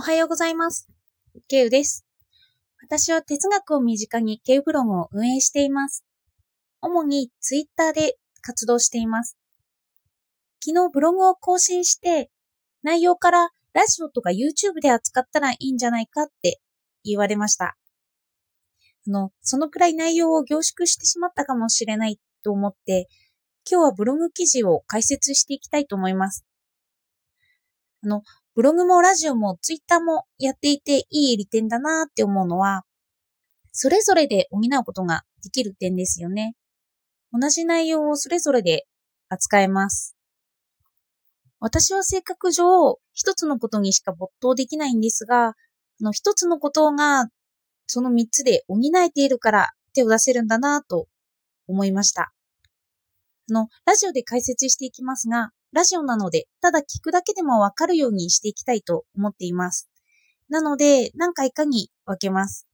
[0.00, 0.88] おはようございます。
[1.46, 2.06] ケウです。
[2.82, 6.06] 私は哲学を身近にケウブログを運営しています。
[6.80, 9.36] 主にツイッターで活動しています。
[10.64, 12.30] 昨日ブログを更新して、
[12.82, 16.62] 内容からラジオとか YouTube で扱ったらいいんじゃないかって
[17.04, 17.76] 言われました。
[19.06, 23.06] あの、そのくらい内容を凝縮してしまったかもしれないと思って、
[23.70, 26.46] 今日はブログ記事を解説していきたいと思います。
[28.02, 28.22] あの、
[28.60, 32.82] ブログもラジオもツイッターもやっていていい利点だなって思うのは、
[33.72, 36.52] それぞれで補うことができる点ですよね。
[37.32, 38.84] 同じ内容をそれぞれで
[39.30, 40.14] 扱えます。
[41.58, 45.54] 私は性格上、一つのことにしか没頭できないんですが、
[46.02, 47.28] の一つのことが
[47.86, 51.06] その三つで補えているから手を出せるんだなと
[51.66, 52.34] 思いました。
[53.48, 59.88] あの、ラジオで解説していきますが、ラジオなので、ただ聞くだけでもわかるようにしていきたいと思っています。
[60.48, 62.66] なので、何回かに分けます。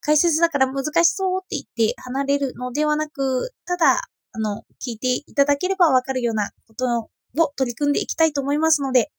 [0.00, 4.02] 解説だから難しそうって言って離れるのではなく、ただ、
[4.32, 7.10] あの、聞いていただければわかるようなこと
[7.42, 9.10] を取り組んでいきたいと思いますので、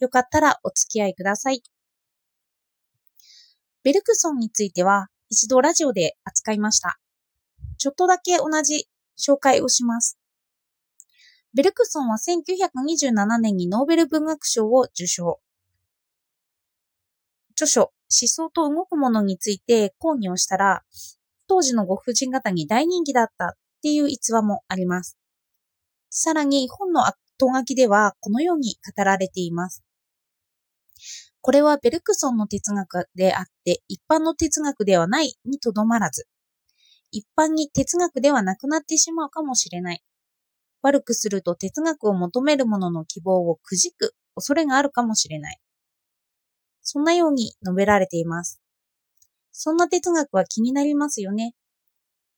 [0.00, 1.62] よかったらお付き合いください。
[3.84, 6.98] ベルクソンについては一度ラジオで扱いました。
[7.76, 10.17] ちょっとだけ同じ紹介をします。
[11.58, 15.40] ベルクソンは1927年にノーベル文学賞を受賞。
[17.50, 20.84] 著書、思想と動くものについて講義をしたら、
[21.48, 23.50] 当時のご婦人方に大人気だったっ
[23.82, 25.18] ていう逸話もあります。
[26.10, 27.16] さらに本の後
[27.52, 29.82] 書きではこのように語られています。
[31.40, 36.28] これはベルクソンの哲学であって一般の哲学ではないにとどまらず、
[37.10, 40.04] 一般に哲学ではなくなってしまうかもしれない。
[40.82, 45.58] 悪くすると哲学を求める者の希望をくじく恐れがあるかもしれない。
[46.82, 48.60] そんなように述べられています。
[49.52, 51.54] そんな哲学は気になりますよね。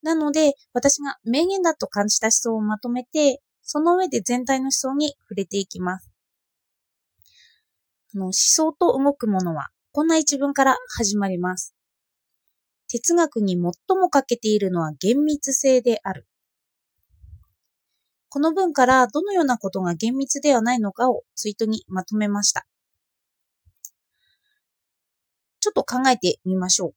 [0.01, 6.11] なので、私が名言だと感じた思想をまとめて、その上で全体の思想に触れていきます。
[8.13, 11.75] あの思想と動くものは、こんな一文から始まります。
[12.89, 13.61] 哲学に最
[13.97, 16.27] も欠けているのは厳密性である。
[18.33, 22.65] この文からどのようなことが厳密ではないのかをツイートにまとめました。
[25.59, 26.93] ちょっと考えてみましょう。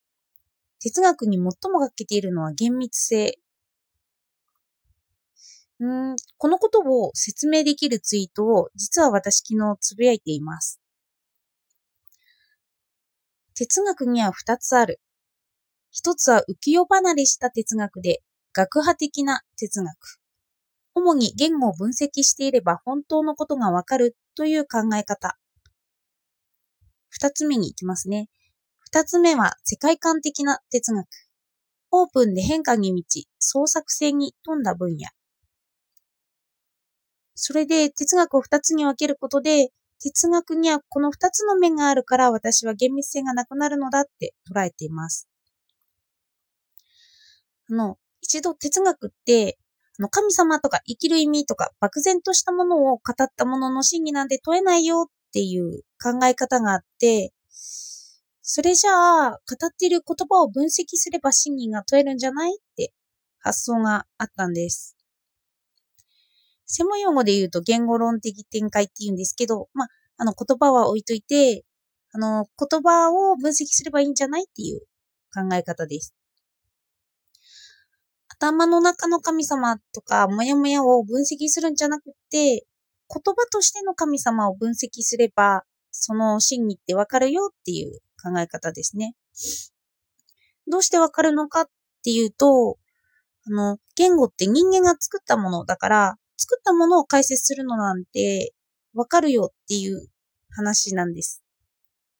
[0.79, 3.37] 哲学に最も欠けているのは厳密性。
[5.81, 10.81] うんこのことを説明できるツイートを実は私昨日つぶやいています。
[13.57, 15.01] 哲学には二つある。
[15.91, 20.24] 一つは浮世離れした哲学で学派的な哲学。
[20.95, 25.37] 主に言語を分析していれば本当のことがわかるという考え方。
[27.09, 28.29] 二つ目に行きますね。
[28.81, 31.07] 二つ目は世界観的な哲学。
[31.91, 35.09] オープンで変化に満ち、創作性に富んだ分野。
[37.35, 39.69] それで哲学を二つに分けることで、
[40.01, 45.29] 哲学にはこの二つの面があるから私は厳密性がなくなるのだって捉えています。
[47.71, 49.59] あの、一度哲学って、
[49.99, 57.33] の神様とか生きる意味とか漠然としたものを語ったものの真偽なんて問えないよっていう考え方があって、
[58.47, 62.93] それじゃあ、語っている言葉を分析すれば真偽が問えるんじゃないって
[63.39, 64.97] 発想があったんです。
[66.67, 69.89] 専門用語で言うと言語論的展開って言うんですけど、まあ、
[70.19, 71.65] あの言葉は置いといて、
[72.13, 74.81] あの言葉を分析すればいいんじゃないっていう
[75.35, 76.15] 考え方です。
[78.45, 82.67] 頭の中の神様とか、もやもやを分析するんじゃなくて、言
[83.09, 89.15] 葉としての神様を分析すれば、その真偽ってわかるよっていう考え方ですね。
[90.67, 91.65] どうしてわかるのかっ
[92.05, 92.77] ていうと、
[93.47, 98.53] あの、言語って人間が作ったものだから、作ったものを解説するのなんて
[98.93, 100.09] わかるよっていう
[100.51, 101.43] 話なんです。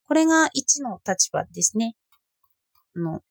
[0.07, 1.97] これが一の立場ですね。
[2.97, 3.23] あの、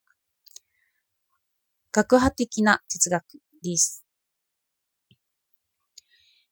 [1.94, 3.24] 学派的な哲学
[3.64, 4.04] です。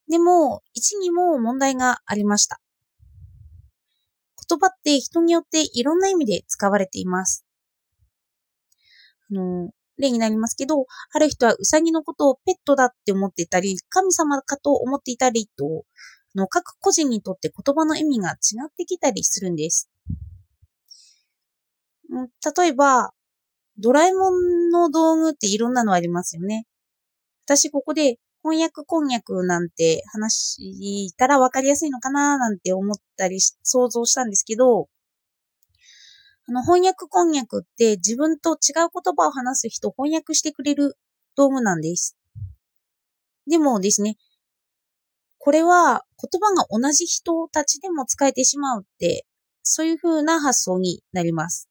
[0.07, 2.61] でも、一にも問題がありました。
[4.47, 7.45] 言葉って人によっていろんな意味で使われています。
[9.31, 15.85] あの、例になりますけど、ある人はウサギのことをペットだって思っていたり、神様かと思っていたりと、
[16.35, 18.33] の各個人にとって言葉の意味が違
[18.67, 19.89] ってきたりするんです。
[22.57, 23.11] 例えば、
[23.77, 26.65] ドラえもんの道具っていろんなのありますよね。
[27.45, 34.87] 私ここで翻訳こんにゃくなんて話したら分かりやすいのかななんて思ったり想像したんですけど、
[36.47, 40.97] あの、翻訳こんにゃくって自分と違う言葉を話す人を翻訳してくれる
[41.35, 42.17] 道具なんです。
[43.47, 44.17] でもですね、
[45.37, 49.25] これは言葉が同じ人たちでも使えてしまうって、
[49.63, 51.70] そういう風な発想になります。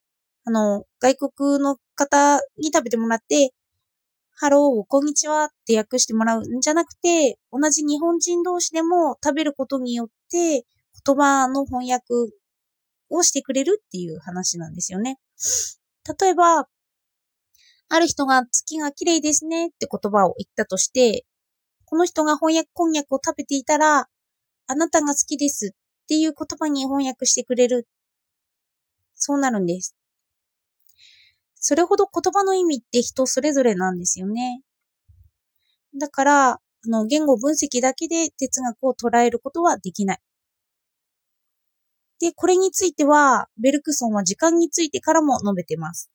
[0.50, 3.52] あの、外国の方に食べてもらって、
[4.35, 10.64] ハローを、こんにちはって訳してもらうんじゃなくて、同じ日本人同士でも食べることによって
[11.06, 12.32] 言葉の翻訳
[13.11, 15.20] をしてくれるっていう話なんですよね。
[16.20, 16.67] 例えば、
[17.88, 21.26] ある人が月が綺麗ですねって言葉を言ったとして、
[21.85, 24.08] この人が翻訳こんにゃくを食べていたら、
[24.67, 27.87] あなたが好きですっていう言葉に翻訳してくれる。
[29.14, 29.94] そうなるんです。
[31.61, 34.62] それほど言葉の意味って人それぞれなんですよね。
[35.99, 40.19] だから、あの、言語分析だけで哲学を捉えることはできない。
[42.21, 46.11] で、これについては、ベルクソンは時間についてからも述べてます。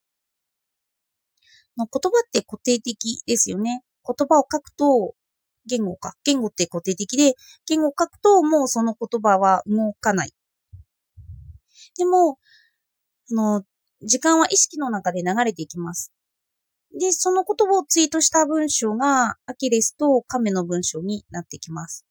[1.76, 3.82] の言葉って固定的ですよね。
[4.04, 5.14] 言葉を書くと、
[5.66, 6.14] 言語か。
[6.24, 7.34] 言語って固定的で、
[7.66, 10.32] 言語を書くともうその言葉は動かない。
[11.98, 12.38] でも、
[13.30, 13.64] あの、
[14.02, 16.12] 時間は意識の中で流れていきます。
[16.98, 22.06] で、その言葉をツイートした文章が、アキレスと亀の文章になってきます。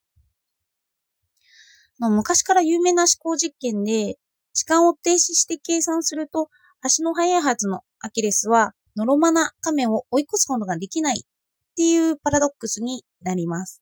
[2.00, 4.18] 昔から有名な思考実験で、
[4.54, 6.50] 時間を停止して計算すると、
[6.82, 11.24] 足の速いはずのアキレスは、ノロマな亀を追い越すことができないっ
[11.76, 13.82] ていうパラドックスになります。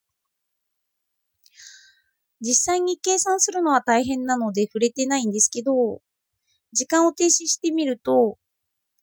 [2.41, 6.01] 実際に計算するのは大変なので触れてないんですけど、
[6.73, 8.37] 時間を停止してみると、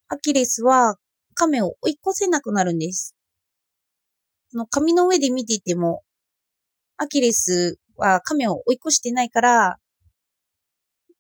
[0.08, 0.96] アキレスは
[1.34, 3.16] 亀を追い越せなくなるんです。
[4.52, 6.02] の紙の上で見ていても、
[6.96, 9.76] アキレスは亀を追い越してないから、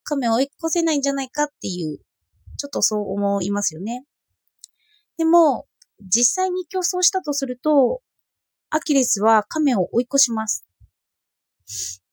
[0.02, 1.98] 亀を追い越せないんじゃないかっていう、
[2.58, 4.04] ちょっとそう思いますよね。
[5.16, 5.66] でも、
[6.00, 8.02] 実際に競争したとすると、
[8.70, 10.66] アキレスは亀を追い越します。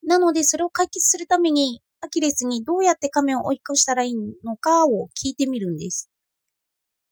[0.04, 4.16] なので、それを解決するために、アキレスにどうやって亀を追い越したらいい
[4.46, 6.10] のかを聞いてみるんです。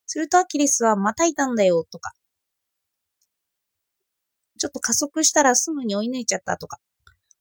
[0.06, 2.14] するとアキレスはまたいたんだよとか、
[4.58, 6.80] ちょっと加速したらすぐに追い抜いちゃったとか、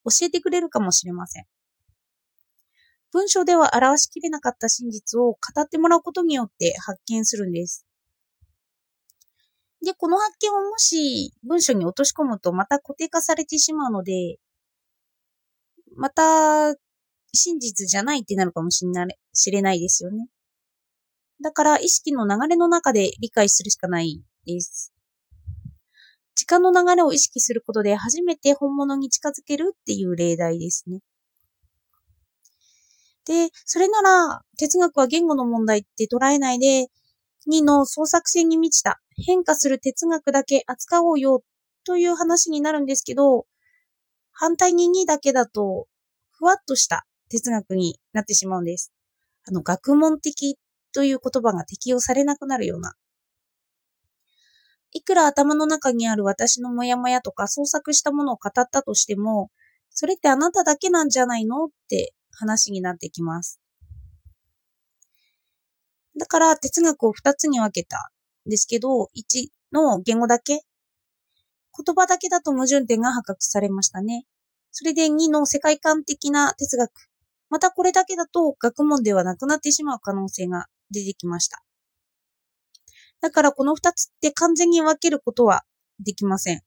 [0.04, 1.44] 教えてくれるかもしれません。
[3.12, 7.86] 文章では表しきれなかった真実を語ってもらうことによって発見するんです。
[9.84, 14.38] で、この発見をもし文章に落とし込むとまた固定化されてしまうので、
[15.96, 16.74] また
[17.34, 20.28] 真実じゃないってなるかもしれないですよね。
[21.42, 24.92] だから意識の流れの中で理解するしかないです。
[26.34, 31.00] 時間の流れを意識することで初めて本物に近づけるっていう例題ですね。
[33.26, 36.88] で、それなら哲学は言語の問題って捉えないで、
[37.50, 41.42] 2の創作性に満ちた変化する哲学だけ扱おうよ
[41.84, 43.46] という話になるんですけど、
[44.32, 45.86] 反対に2だけだと
[46.32, 48.92] ふわっとした哲学になってしまうんです。
[49.48, 50.56] あの、学問的
[50.92, 52.94] という言葉が適用されなくなるような。
[54.92, 59.50] いくら頭の中にある私のモヤモヤとか創作したものを語ったとしても、
[59.90, 63.60] それってあなただけなんじゃないのって話になってきます。
[66.16, 68.12] だから哲学を2つに分けた
[68.46, 70.60] んですけど、1の言語だけ
[71.76, 74.24] 言葉だけだと矛盾点が破格されましたね。
[74.70, 77.13] それで2の世界観的な哲学。
[77.50, 81.62] またこれだけだと学問ではなくなってしまう可能性が出てきました。
[83.20, 85.64] だからこの二つって完全に分けることは
[86.04, 86.60] できません。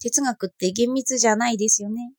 [0.00, 2.12] 哲学って厳密じゃないですよね。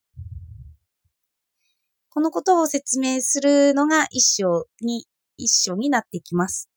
[2.10, 5.06] このことを説明するのが一章に、
[5.38, 6.70] 一章になってきます。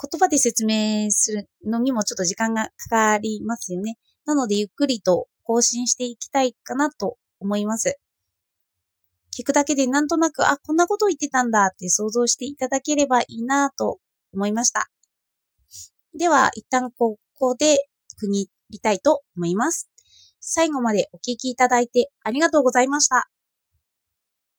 [0.00, 3.98] 言葉で説明するのにもちょっと時間がかかりますよね。
[4.26, 7.98] なのでゆっくりと更新していきたいかなと思います。
[9.40, 13.98] 聞くだけでなんとなく、あ、こんなこと言ってたんだって想像していただければいいなと
[14.34, 14.90] 思いました。
[16.14, 17.78] では、一旦ここで
[18.18, 19.88] 区切りたいと思います。
[20.40, 23.30] 最後までお聞きいただいてありがとうございました。